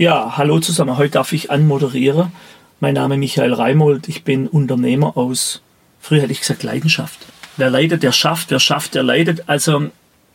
[0.00, 0.96] Ja, hallo zusammen.
[0.96, 2.32] Heute darf ich anmoderieren.
[2.80, 4.08] Mein Name ist Michael Reimold.
[4.08, 5.60] Ich bin Unternehmer aus,
[6.00, 7.18] früher hätte ich gesagt, Leidenschaft.
[7.58, 8.50] Wer leidet, der schafft.
[8.50, 9.50] Wer schafft, der leidet.
[9.50, 9.90] Also,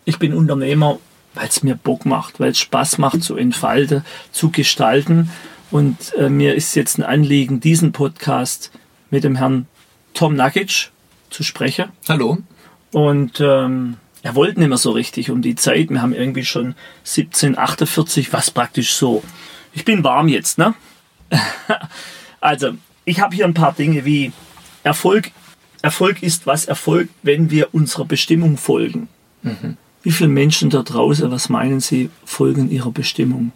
[0.06, 1.00] ich bin Unternehmer,
[1.34, 5.32] weil es mir Bock macht, weil es Spaß macht zu entfalten, zu gestalten.
[5.72, 8.72] Und äh, mir ist jetzt ein Anliegen, diesen Podcast
[9.10, 9.66] mit dem Herrn
[10.14, 10.92] Tom Nakic
[11.32, 11.86] zu sprechen.
[12.08, 12.38] Hallo.
[12.92, 15.90] Und ähm, er wollte nicht mehr so richtig um die Zeit.
[15.90, 19.24] Wir haben irgendwie schon 1748, was praktisch so
[19.76, 20.74] ich bin warm jetzt, ne?
[22.42, 22.72] also,
[23.04, 24.32] ich habe hier ein paar Dinge wie
[24.84, 25.32] Erfolg.
[25.82, 29.08] Erfolg ist, was erfolgt, wenn wir unserer Bestimmung folgen.
[29.44, 29.78] Mhm.
[30.02, 33.52] Wie viele Menschen da draußen, was meinen Sie, folgen ihrer Bestimmung?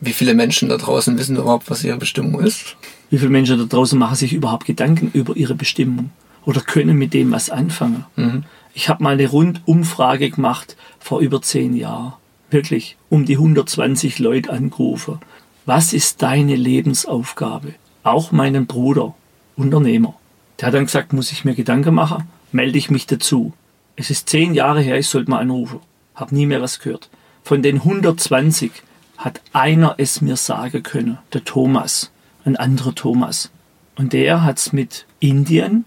[0.00, 2.76] Wie viele Menschen da draußen wissen überhaupt, was ihre Bestimmung ist?
[3.10, 6.10] Wie viele Menschen da draußen machen sich überhaupt Gedanken über ihre Bestimmung
[6.44, 8.04] oder können mit dem was anfangen?
[8.16, 8.44] Mhm.
[8.74, 12.14] Ich habe mal eine Rundumfrage gemacht vor über zehn Jahren.
[12.50, 15.18] Wirklich, um die 120 Leute angerufen
[15.66, 17.74] was ist deine Lebensaufgabe?
[18.02, 19.14] Auch meinen Bruder,
[19.56, 20.14] Unternehmer.
[20.60, 22.28] Der hat dann gesagt, muss ich mir Gedanken machen?
[22.52, 23.52] Melde ich mich dazu.
[23.96, 25.80] Es ist zehn Jahre her, ich sollte mal anrufen.
[26.14, 27.08] Hab nie mehr was gehört.
[27.42, 28.72] Von den 120
[29.16, 32.10] hat einer es mir sagen können, der Thomas,
[32.44, 33.50] ein anderer Thomas.
[33.96, 35.84] Und der hat's mit Indien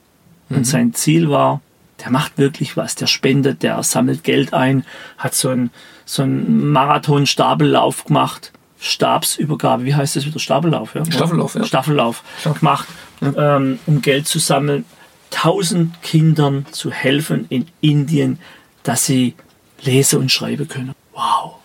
[0.49, 0.57] mhm.
[0.57, 1.61] und sein Ziel war,
[2.03, 4.85] der macht wirklich was, der spendet, der sammelt Geld ein,
[5.17, 5.71] hat so einen
[6.05, 10.39] so einen Marathon-Stabellauf gemacht Stabsübergabe, wie heißt das wieder?
[10.39, 11.03] Stabellauf, ja?
[11.05, 11.63] Staffellauf, ja.
[11.63, 12.23] Staffellauf
[12.59, 12.87] gemacht,
[13.21, 14.85] ähm, um Geld zu sammeln,
[15.29, 18.39] tausend Kindern zu helfen in Indien,
[18.83, 19.35] dass sie
[19.81, 20.93] lesen und schreiben können.
[21.13, 21.55] Wow.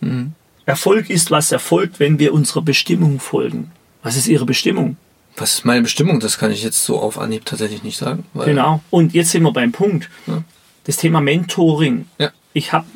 [0.00, 0.32] Mhm.
[0.66, 3.70] Erfolg ist, was erfolgt, wenn wir unserer Bestimmung folgen.
[4.02, 4.96] Was ist Ihre Bestimmung?
[5.36, 6.20] Was ist meine Bestimmung?
[6.20, 8.24] Das kann ich jetzt so auf Anhieb tatsächlich nicht sagen.
[8.34, 8.82] genau.
[8.90, 10.08] Und jetzt sind wir beim Punkt.
[10.26, 10.42] Ja.
[10.84, 12.06] Das Thema Mentoring.
[12.18, 12.30] Ja.
[12.52, 12.86] Ich habe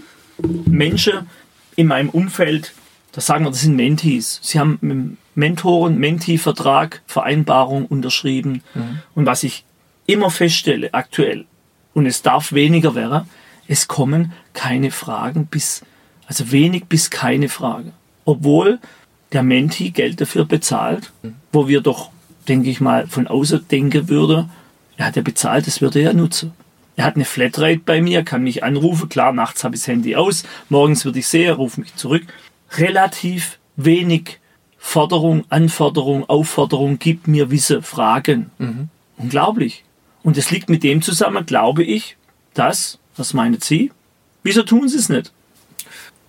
[0.66, 1.28] Menschen
[1.76, 2.72] in meinem Umfeld,
[3.14, 4.40] das sagen wir, das sind Mentees.
[4.42, 8.62] Sie haben mit Mentoren, Mentee-Vertrag, Vereinbarung unterschrieben.
[8.74, 8.98] Mhm.
[9.14, 9.64] Und was ich
[10.06, 11.46] immer feststelle, aktuell,
[11.92, 13.28] und es darf weniger werden,
[13.68, 15.82] es kommen keine Fragen bis,
[16.26, 17.92] also wenig bis keine Fragen.
[18.24, 18.80] Obwohl
[19.32, 21.36] der Menti Geld dafür bezahlt, mhm.
[21.52, 22.10] wo wir doch,
[22.48, 24.48] denke ich mal, von außen denken würde,
[24.96, 26.52] er hat ja bezahlt, das würde er nutzen.
[26.96, 30.16] Er hat eine Flatrate bei mir, kann mich anrufen, klar, nachts habe ich das Handy
[30.16, 32.24] aus, morgens würde ich sehen, rufe mich zurück
[32.72, 34.38] relativ wenig
[34.78, 38.50] Forderung, Anforderung, Aufforderung, gib mir Wisse, Fragen.
[38.58, 38.88] Mhm.
[39.16, 39.84] Unglaublich.
[40.22, 42.16] Und es liegt mit dem zusammen, glaube ich,
[42.52, 43.92] dass, was meinen Sie?
[44.42, 45.32] Wieso tun Sie es nicht?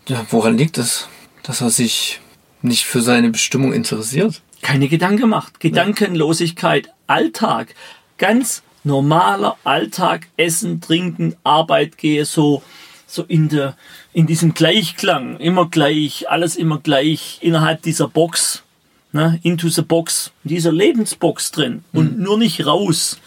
[0.07, 1.07] Ja, woran liegt es?
[1.43, 2.21] Dass er sich
[2.61, 4.41] nicht für seine Bestimmung interessiert?
[4.61, 5.59] Keine Gedanken macht.
[5.59, 7.75] Gedankenlosigkeit, Alltag.
[8.17, 12.63] Ganz normaler Alltag, Essen, Trinken, Arbeit, gehe so
[13.07, 13.75] so in der,
[14.15, 18.63] in diesem Gleichklang, immer gleich, alles immer gleich innerhalb dieser Box,
[19.11, 22.23] ne, into the box, dieser Lebensbox drin und mhm.
[22.23, 23.19] nur nicht raus,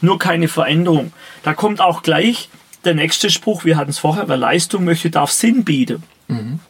[0.00, 1.12] nur keine Veränderung.
[1.42, 2.48] Da kommt auch gleich
[2.84, 6.04] der nächste Spruch, wir hatten es vorher, wer Leistung möchte, darf Sinn bieten.
[6.28, 6.60] Mhm.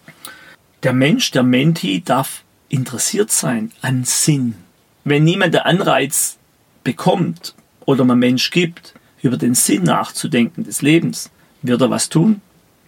[0.83, 4.55] Der Mensch, der Menti darf interessiert sein an Sinn.
[5.05, 6.39] Wenn niemand den Anreiz
[6.83, 7.55] bekommt
[7.85, 12.41] oder man Mensch gibt, über den Sinn nachzudenken des Lebens, wird er was tun?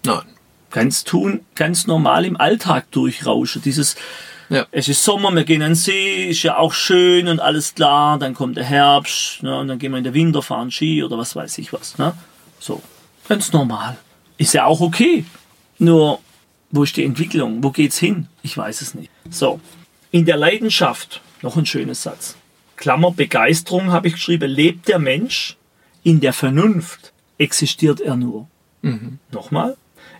[0.06, 0.22] Nein.
[0.70, 3.62] Ganz tun, ganz normal im Alltag durchrauschen.
[3.62, 3.96] Dieses,
[4.50, 4.66] ja.
[4.70, 8.18] es ist Sommer, wir gehen an den See, ist ja auch schön und alles klar,
[8.18, 11.16] dann kommt der Herbst, ne, und dann gehen wir in den Winter fahren Ski oder
[11.16, 12.14] was weiß ich was, ne?
[12.58, 12.82] So.
[13.28, 13.96] Ganz normal.
[14.36, 15.24] Ist ja auch okay.
[15.78, 16.20] Nur,
[16.70, 17.62] wo ist die Entwicklung?
[17.62, 18.28] Wo geht's hin?
[18.42, 19.10] Ich weiß es nicht.
[19.30, 19.60] So.
[20.10, 22.36] In der Leidenschaft, noch ein schönes Satz.
[22.76, 25.56] Klammer, Begeisterung habe ich geschrieben, lebt der Mensch,
[26.02, 28.48] in der Vernunft existiert er nur.
[28.82, 29.18] Mhm.
[29.30, 29.76] Nochmal,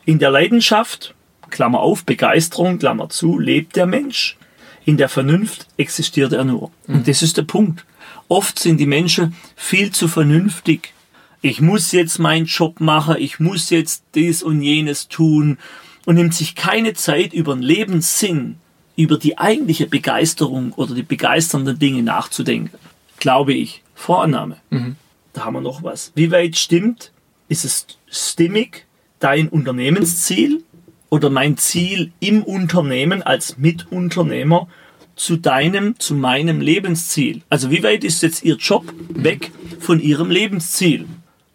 [0.09, 1.15] in der Leidenschaft,
[1.51, 4.39] Klammer auf, Begeisterung, Klammer zu, lebt der Mensch.
[4.87, 6.71] In der Vernunft existiert er nur.
[6.87, 6.95] Mhm.
[6.95, 7.85] Und das ist der Punkt.
[8.27, 10.95] Oft sind die Menschen viel zu vernünftig.
[11.43, 15.59] Ich muss jetzt meinen Job machen, ich muss jetzt dies und jenes tun
[16.07, 18.57] und nimmt sich keine Zeit über den Lebenssinn,
[18.97, 22.79] über die eigentliche Begeisterung oder die begeisternden Dinge nachzudenken.
[23.19, 23.83] Glaube ich.
[23.95, 24.57] Vorannahme.
[24.71, 24.97] Mhm.
[25.35, 26.13] Da haben wir noch was.
[26.15, 27.13] Wie weit stimmt?
[27.51, 28.88] Ist es stimmig?
[29.19, 30.63] Dein Unternehmensziel
[31.11, 34.69] oder mein Ziel im Unternehmen als Mitunternehmer
[35.17, 37.43] zu deinem, zu meinem Lebensziel.
[37.49, 39.51] Also wie weit ist jetzt Ihr Job weg
[39.81, 41.07] von Ihrem Lebensziel?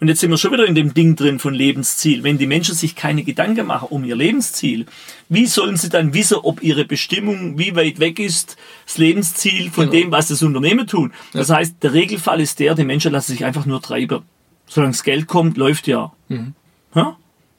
[0.03, 2.23] Und jetzt sind wir schon wieder in dem Ding drin von Lebensziel.
[2.23, 4.85] Wenn die Menschen sich keine Gedanken machen um ihr Lebensziel,
[5.29, 9.89] wie sollen sie dann wissen, ob ihre Bestimmung, wie weit weg ist, das Lebensziel von
[9.89, 10.03] genau.
[10.03, 11.13] dem, was das Unternehmen tut?
[11.31, 11.55] Das ja.
[11.55, 14.23] heißt, der Regelfall ist der, die Menschen lassen sich einfach nur treiben.
[14.67, 16.11] Solange das Geld kommt, läuft ja.
[16.27, 16.53] Mhm.
[16.93, 17.15] ja?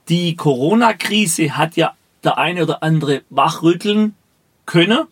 [0.09, 4.15] Die Corona-Krise hat ja der eine oder andere wachrütteln
[4.67, 5.07] können.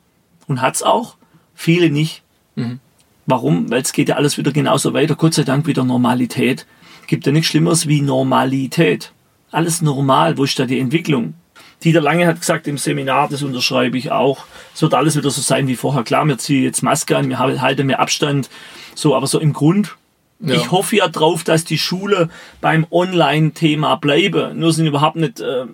[0.47, 1.17] und hat's auch,
[1.55, 2.23] viele nicht.
[2.57, 2.81] Mhm.
[3.27, 3.71] Warum?
[3.71, 5.15] Weil es geht ja alles wieder genauso weiter.
[5.15, 6.67] Gott sei Dank wieder Normalität.
[7.07, 9.13] Gibt ja nichts Schlimmeres wie Normalität.
[9.51, 10.39] Alles normal.
[10.39, 11.35] Wo ist da die Entwicklung?
[11.85, 15.41] Dieter Lange hat gesagt im Seminar, das unterschreibe ich auch, es wird alles wieder so
[15.41, 16.05] sein wie vorher.
[16.05, 18.49] Klar, wir ziehen jetzt Maske an, wir halten mehr Abstand,
[18.95, 19.97] so, aber so im Grund.
[20.43, 20.57] Ja.
[20.57, 22.29] Ich hoffe ja drauf, dass die Schule
[22.61, 24.53] beim Online-Thema bleibe.
[24.55, 25.67] Nur sind überhaupt nicht äh,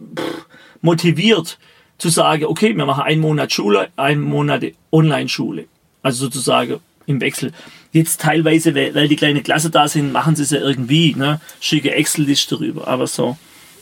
[0.82, 1.58] motiviert
[1.96, 5.64] zu sagen, okay, wir machen einen Monat Schule, einen Monat Online-Schule.
[6.02, 7.52] Also sozusagen im Wechsel.
[7.92, 11.40] Jetzt teilweise, weil die kleine Klasse da sind, machen sie es ja irgendwie, ne?
[11.60, 13.38] Schicke Excel-Liste rüber, aber so.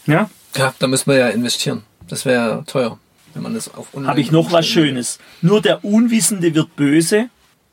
[0.06, 0.30] Ja?
[0.56, 1.82] Ja, da müssen wir ja investieren.
[2.08, 2.98] Das wäre teuer,
[3.34, 4.08] wenn man das auf Online.
[4.08, 5.18] Habe ich noch was Schönes.
[5.42, 7.28] Nur der Unwissende wird böse,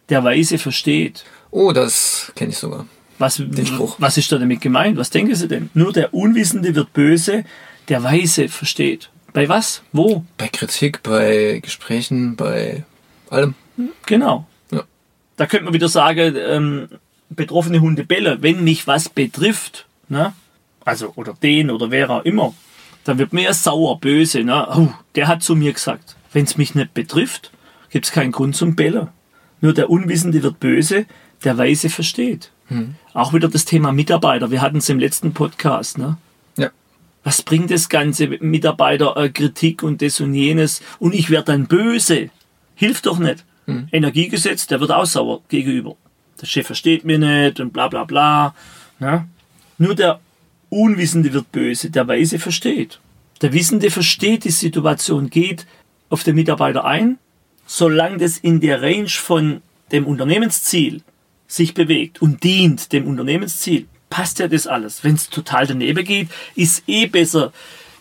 [0.09, 1.23] der Weise versteht.
[1.51, 2.87] Oh, das kenne ich sogar.
[3.19, 3.41] Was,
[3.99, 4.97] was ist da damit gemeint?
[4.97, 5.69] Was denken Sie denn?
[5.73, 7.45] Nur der Unwissende wird böse,
[7.89, 9.09] der Weise versteht.
[9.33, 9.81] Bei was?
[9.91, 10.25] Wo?
[10.37, 12.83] Bei Kritik, bei Gesprächen, bei
[13.29, 13.55] allem.
[14.05, 14.47] Genau.
[14.71, 14.83] Ja.
[15.37, 16.87] Da könnte man wieder sagen, ähm,
[17.29, 20.33] betroffene Hunde bellen, wenn mich was betrifft, ne?
[20.85, 22.53] also oder den oder wer auch immer,
[23.03, 24.43] dann wird mir erst sauer, böse.
[24.43, 24.67] Ne?
[24.75, 27.51] Oh, der hat zu mir gesagt, wenn es mich nicht betrifft,
[27.89, 29.09] gibt es keinen Grund zum Bellen.
[29.61, 31.05] Nur der Unwissende wird böse,
[31.43, 32.51] der Weise versteht.
[32.67, 32.95] Hm.
[33.13, 34.51] Auch wieder das Thema Mitarbeiter.
[34.51, 35.97] Wir hatten es im letzten Podcast.
[35.97, 36.17] Ne?
[36.57, 36.69] Ja.
[37.23, 40.81] Was bringt das ganze Mitarbeiterkritik und das und jenes?
[40.99, 42.29] Und ich werde dann böse.
[42.75, 43.43] Hilft doch nicht.
[43.65, 43.87] Hm.
[43.91, 45.95] Energiegesetz, der wird auch sauer gegenüber.
[46.41, 48.55] Der Chef versteht mir nicht und bla bla bla.
[48.99, 49.27] Ne?
[49.77, 50.19] Nur der
[50.69, 52.99] Unwissende wird böse, der Weise versteht.
[53.41, 55.65] Der Wissende versteht die Situation, geht
[56.09, 57.17] auf den Mitarbeiter ein,
[57.65, 59.61] solange das in der Range von
[59.91, 61.01] dem Unternehmensziel
[61.47, 65.03] sich bewegt und dient dem Unternehmensziel, passt ja das alles.
[65.03, 67.51] Wenn es total daneben geht, ist eh besser,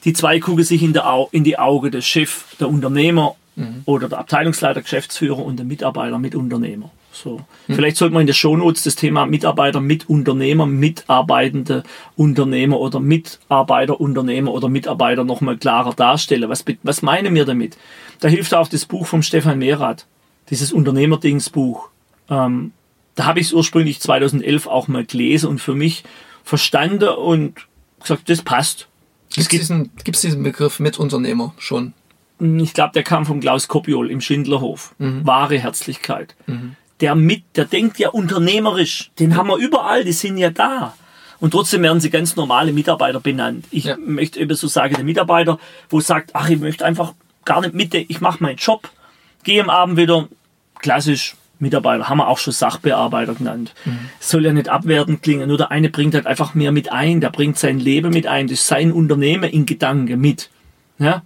[0.05, 3.83] die zwei gucken sich in, der, in die Augen des Chef, der Unternehmer mhm.
[3.85, 6.91] oder der Abteilungsleiter, Geschäftsführer und der Mitarbeiter, Mitunternehmer.
[7.13, 7.41] So.
[7.67, 7.77] Hm.
[7.77, 11.83] Vielleicht sollte man in der Shownotes das Thema Mitarbeiter, Mitunternehmer, Mitarbeitende
[12.17, 16.49] Unternehmer oder Mitarbeiter, Unternehmer oder Mitarbeiter nochmal klarer darstellen.
[16.49, 17.77] Was, was meinen wir damit?
[18.21, 20.07] Da hilft auch das Buch vom Stefan Mehrath,
[20.49, 21.89] dieses Unternehmerdingsbuch.
[22.31, 22.73] Ähm,
[23.15, 26.05] da habe ich es ursprünglich 2011 auch mal gelesen und für mich
[26.45, 27.55] verstanden und
[28.01, 28.89] gesagt, das passt.
[29.35, 31.95] Gibt es diesen, diesen Begriff Mitunternehmer schon?
[32.41, 34.95] Ich glaube, der kam von Klaus Kopiol im Schindlerhof.
[34.99, 35.25] Mhm.
[35.25, 36.35] Wahre Herzlichkeit.
[36.47, 39.11] Mhm der mit, der denkt ja unternehmerisch.
[39.19, 40.95] Den haben wir überall, die sind ja da.
[41.41, 43.67] Und trotzdem werden sie ganz normale Mitarbeiter benannt.
[43.73, 43.97] Ich ja.
[43.97, 45.59] möchte eben so sagen, der Mitarbeiter,
[45.91, 48.89] wo sagt, ach, ich möchte einfach gar nicht mit, ich mache meinen Job,
[49.43, 50.29] gehe am Abend wieder,
[50.79, 53.73] klassisch Mitarbeiter, haben wir auch schon Sachbearbeiter genannt.
[53.85, 54.11] Mhm.
[54.21, 57.31] Soll ja nicht abwertend klingen, nur der eine bringt halt einfach mehr mit ein, der
[57.31, 60.51] bringt sein Leben mit ein, das ist sein Unternehmen in Gedanken mit.
[60.99, 61.23] Ja?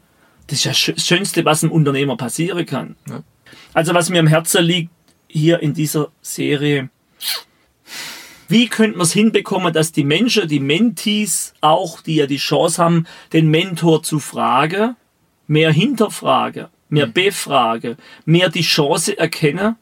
[0.47, 2.97] Das ist ja das Schönste, was einem Unternehmer passieren kann.
[3.09, 3.23] Ja.
[3.73, 4.91] Also was mir am Herzen liegt,
[5.29, 6.89] hier in dieser Serie.
[8.49, 12.83] Wie könnte man es hinbekommen, dass die Menschen, die Mentees auch, die ja die Chance
[12.83, 14.97] haben, den Mentor zu fragen,
[15.49, 17.13] mehr hinterfragen, mehr mhm.
[17.13, 19.77] befragen, mehr die Chance erkennen,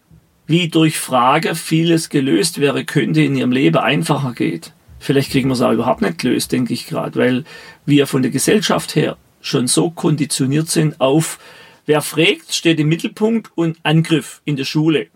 [0.46, 4.72] wie durch Frage vieles gelöst wäre könnte, in ihrem Leben einfacher geht.
[4.98, 7.44] Vielleicht kriegen wir es auch überhaupt nicht gelöst, denke ich gerade, weil
[7.86, 11.38] wir von der Gesellschaft her schon so konditioniert sind auf,
[11.86, 15.08] wer fragt, steht im Mittelpunkt und Angriff in der Schule.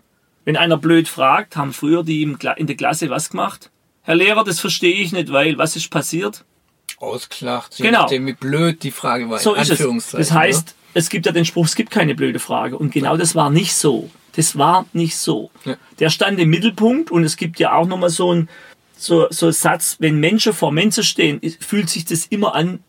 [0.45, 3.71] Wenn einer blöd fragt, haben früher die in der Klasse was gemacht?
[4.03, 6.45] Herr Lehrer, das verstehe ich nicht, weil was ist passiert?
[6.99, 7.77] Ausgelacht.
[7.77, 8.01] Genau.
[8.01, 9.39] Nachdem, wie blöd die Frage war.
[9.39, 10.11] So ist es.
[10.11, 10.73] Das heißt, ne?
[10.93, 12.77] es gibt ja den Spruch, es gibt keine blöde Frage.
[12.77, 14.09] Und genau das war nicht so.
[14.39, 15.51] Das war nicht so.
[15.65, 15.75] Ja.
[15.99, 18.47] Der stand im Mittelpunkt und es gibt ja auch nochmal so ein
[18.95, 22.79] so, so Satz, wenn Menschen vor Menschen stehen, fühlt sich das immer an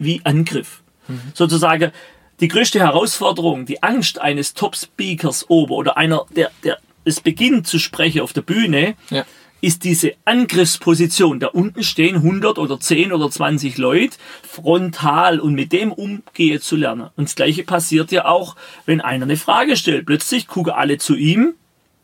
[0.00, 0.82] wie Angriff.
[1.06, 1.20] Mhm.
[1.32, 1.92] Sozusagen,
[2.40, 7.78] die größte Herausforderung, die Angst eines Top-Speakers ober oder einer, der, der es beginnt zu
[7.78, 9.24] sprechen auf der Bühne, ja.
[9.66, 11.40] Ist diese Angriffsposition.
[11.40, 14.16] Da unten stehen 100 oder 10 oder 20 Leute
[14.48, 17.10] frontal und mit dem umgehen zu lernen.
[17.16, 18.54] Und das Gleiche passiert ja auch,
[18.84, 20.06] wenn einer eine Frage stellt.
[20.06, 21.54] Plötzlich gucken alle zu ihm.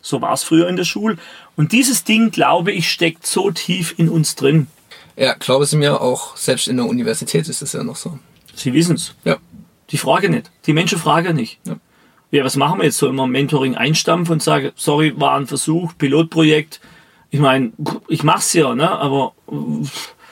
[0.00, 1.18] So war es früher in der Schule.
[1.54, 4.66] Und dieses Ding, glaube ich, steckt so tief in uns drin.
[5.14, 8.18] Ja, glaube Sie mir auch, selbst in der Universität ist es ja noch so.
[8.56, 9.14] Sie wissen es.
[9.24, 9.36] Ja.
[9.90, 10.50] Die Frage nicht.
[10.66, 11.60] Die Menschen fragen nicht.
[11.64, 11.76] Ja
[12.32, 12.96] ja, was machen wir jetzt?
[12.96, 16.80] so immer Mentoring einstampfen und sagen, sorry, war ein Versuch, Pilotprojekt.
[17.32, 17.72] Ich meine,
[18.08, 18.88] ich mach's ja, ne?
[18.90, 19.32] Aber.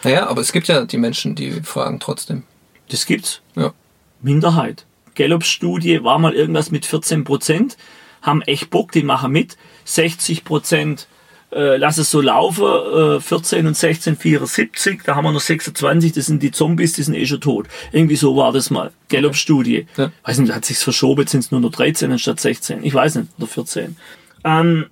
[0.04, 2.45] Naja, aber es gibt ja die Menschen, die fragen trotzdem.
[2.90, 3.40] Das gibt's.
[3.57, 3.73] Ja.
[4.21, 4.85] Minderheit.
[5.14, 7.78] Gallup-Studie war mal irgendwas mit 14 Prozent,
[8.23, 9.57] haben echt Bock, die machen mit.
[9.87, 11.09] 60 Prozent
[11.52, 16.12] äh, lass es so laufen, äh, 14 und 16, 74, da haben wir noch 26,
[16.12, 17.66] das sind die Zombies, die sind eh schon tot.
[17.92, 18.92] Irgendwie so war das mal.
[19.09, 19.87] Gallup-Studie.
[19.97, 20.12] Ja.
[20.23, 22.85] Weiß nicht, hat sich's verschoben, jetzt sind es nur noch 13 anstatt 16.
[22.85, 23.97] Ich weiß nicht, oder 14.
[24.45, 24.87] Ähm,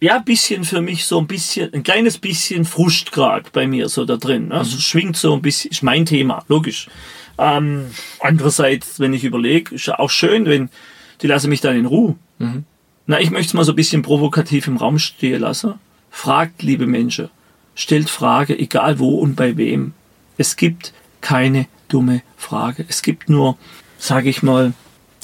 [0.00, 4.04] ja, bisschen für mich so ein bisschen, ein kleines bisschen Frust gerade bei mir so
[4.04, 4.50] da drin.
[4.50, 4.80] Also mhm.
[4.80, 6.88] schwingt so ein bisschen, ist mein Thema, logisch.
[7.38, 7.86] Ähm,
[8.18, 10.70] andererseits, wenn ich überlege, ist ja auch schön, wenn
[11.20, 12.16] die lassen mich dann in Ruhe.
[12.38, 12.64] Mhm.
[13.06, 15.74] Na, ich möchte es mal so ein bisschen provokativ im Raum stehen lassen.
[16.10, 17.28] Fragt, liebe Menschen,
[17.74, 19.92] stellt Frage, egal wo und bei wem.
[20.38, 22.84] Es gibt keine dumme Frage.
[22.88, 23.58] Es gibt nur,
[23.98, 24.72] sage ich mal,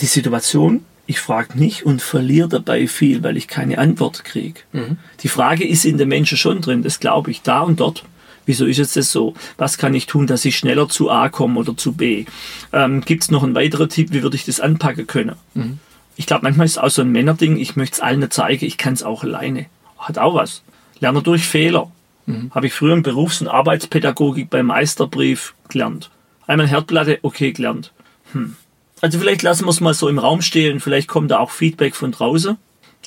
[0.00, 4.60] die Situation, ich frage nicht und verliere dabei viel, weil ich keine Antwort kriege.
[4.72, 4.98] Mhm.
[5.20, 8.04] Die Frage ist in den Menschen schon drin, das glaube ich, da und dort.
[8.44, 9.34] Wieso ist jetzt das so?
[9.56, 12.26] Was kann ich tun, dass ich schneller zu A komme oder zu B?
[12.72, 15.36] Ähm, Gibt es noch einen weiteren Tipp, wie würde ich das anpacken können?
[15.54, 15.78] Mhm.
[16.16, 18.78] Ich glaube, manchmal ist es auch so ein Männerding, ich möchte es allen zeigen, ich
[18.78, 19.66] kann es auch alleine.
[19.98, 20.62] Hat auch was.
[21.00, 21.90] Lerne durch Fehler.
[22.26, 22.50] Mhm.
[22.54, 26.10] Habe ich früher in Berufs- und Arbeitspädagogik beim Meisterbrief gelernt.
[26.46, 27.92] Einmal Herdplatte, okay, gelernt.
[28.32, 28.56] Hm.
[29.00, 31.94] Also vielleicht lassen wir es mal so im Raum stehen, vielleicht kommt da auch Feedback
[31.94, 32.56] von draußen.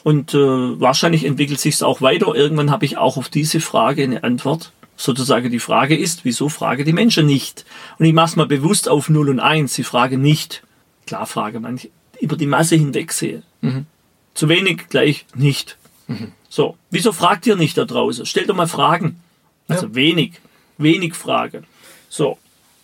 [0.04, 2.34] Und äh, wahrscheinlich entwickelt sich es auch weiter.
[2.34, 4.72] Irgendwann habe ich auch auf diese Frage eine Antwort.
[4.96, 7.66] Sozusagen die Frage ist, wieso frage die Menschen nicht?
[7.98, 9.74] Und ich mache es mal bewusst auf 0 und 1.
[9.74, 10.64] Sie fragen nicht.
[11.06, 13.44] Klar frage manche über die Masse hinweg sehe.
[13.62, 13.86] Mhm.
[14.34, 15.78] Zu wenig gleich nicht.
[16.08, 16.34] Mhm.
[16.50, 18.26] So, wieso fragt ihr nicht da draußen?
[18.26, 19.22] Stellt doch mal Fragen.
[19.68, 19.96] Also ja.
[19.96, 20.34] wenig,
[20.78, 21.64] wenig Frage.
[22.10, 22.38] So,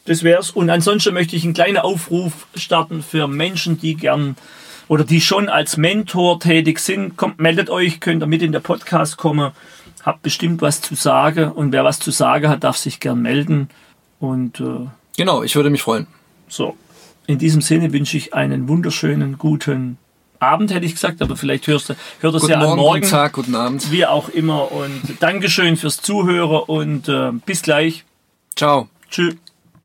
[0.05, 0.51] das wär's.
[0.51, 4.35] Und ansonsten möchte ich einen kleinen Aufruf starten für Menschen, die gern
[4.87, 7.17] oder die schon als Mentor tätig sind.
[7.17, 9.51] Kommt, meldet euch, könnt ihr mit in der Podcast kommen.
[10.03, 13.69] Habt bestimmt was zu sagen und wer was zu sagen hat, darf sich gern melden.
[14.19, 16.05] Und äh, genau, ich würde mich freuen.
[16.47, 16.77] So,
[17.25, 19.97] in diesem Sinne wünsche ich einen wunderschönen guten
[20.39, 23.01] Abend, hätte ich gesagt, aber vielleicht hörst du, hört es ja Morgen, am Morgen.
[23.01, 23.91] Guten Tag, guten Abend.
[23.91, 24.71] Wie auch immer.
[24.71, 28.05] Und Dankeschön fürs Zuhören und äh, bis gleich.
[28.55, 28.89] Ciao.
[29.09, 29.35] Tschüss.